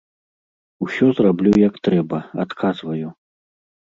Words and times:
Усё 0.85 1.09
зраблю 1.19 1.53
як 1.67 1.77
трэба, 1.87 2.17
адказваю. 2.45 3.07